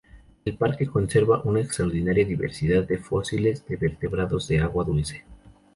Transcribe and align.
El 0.45 0.57
parque 0.57 0.87
conserva 0.87 1.43
una 1.43 1.59
extraordinaria 1.61 2.25
diversidad 2.25 2.85
de 2.87 2.97
fósiles 2.97 3.67
de 3.67 3.75
vertebrados 3.75 4.47
de 4.47 4.59
agua 4.59 4.83
dulce. 4.83 5.25